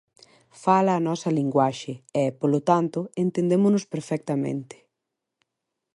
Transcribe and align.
Fala 0.63 0.91
a 0.95 1.03
nosa 1.07 1.35
linguaxe 1.39 1.93
e, 2.21 2.23
polo 2.39 2.59
tanto, 2.69 2.99
entendémonos 3.25 3.83
perfectamente. 3.93 4.75